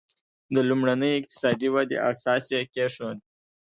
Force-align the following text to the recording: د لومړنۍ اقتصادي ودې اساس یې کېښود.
د 0.53 0.55
لومړنۍ 0.69 1.11
اقتصادي 1.15 1.69
ودې 1.73 1.97
اساس 2.11 2.43
یې 2.53 2.61
کېښود. 2.73 3.17